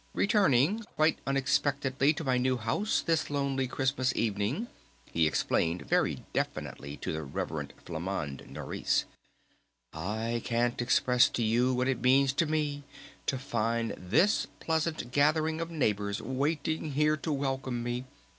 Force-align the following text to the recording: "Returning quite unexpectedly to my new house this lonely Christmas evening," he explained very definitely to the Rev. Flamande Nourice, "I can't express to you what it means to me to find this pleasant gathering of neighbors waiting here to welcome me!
"Returning 0.15 0.79
quite 0.95 1.19
unexpectedly 1.27 2.11
to 2.13 2.23
my 2.23 2.39
new 2.39 2.57
house 2.57 3.03
this 3.03 3.29
lonely 3.29 3.67
Christmas 3.67 4.11
evening," 4.15 4.67
he 5.05 5.27
explained 5.27 5.83
very 5.83 6.23
definitely 6.33 6.97
to 6.97 7.13
the 7.13 7.21
Rev. 7.21 7.69
Flamande 7.85 8.47
Nourice, 8.49 9.05
"I 9.93 10.41
can't 10.43 10.81
express 10.81 11.29
to 11.29 11.43
you 11.43 11.75
what 11.75 11.87
it 11.87 12.01
means 12.01 12.33
to 12.33 12.47
me 12.47 12.83
to 13.27 13.37
find 13.37 13.93
this 13.95 14.47
pleasant 14.59 15.11
gathering 15.11 15.61
of 15.61 15.69
neighbors 15.69 16.19
waiting 16.19 16.93
here 16.93 17.15
to 17.17 17.31
welcome 17.31 17.83
me! 17.83 18.05